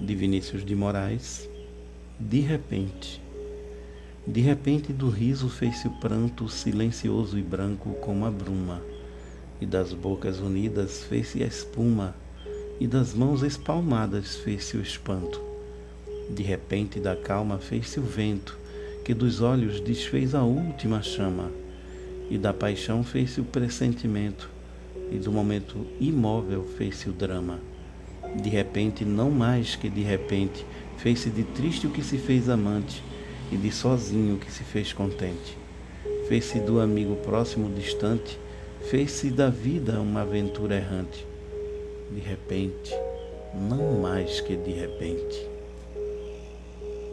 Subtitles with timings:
[0.00, 1.48] de Vinícius de Moraes,
[2.18, 3.20] de repente.
[4.26, 8.80] De repente do riso fez-se o pranto silencioso e branco como a bruma,
[9.60, 12.14] e das bocas unidas fez-se a espuma,
[12.80, 15.40] e das mãos espalmadas fez-se o espanto.
[16.30, 18.56] De repente da calma fez-se o vento,
[19.04, 21.50] que dos olhos desfez a última chama,
[22.30, 24.48] e da paixão fez-se o pressentimento,
[25.12, 27.69] e do momento imóvel fez-se o drama.
[28.36, 30.64] De repente, não mais que de repente,
[30.98, 33.02] fez-se de triste o que se fez amante,
[33.52, 35.58] e de sozinho o que se fez contente.
[36.28, 38.38] Fez-se do amigo próximo distante,
[38.82, 41.26] fez-se da vida uma aventura errante.
[42.10, 42.94] De repente,
[43.54, 45.48] não mais que de repente.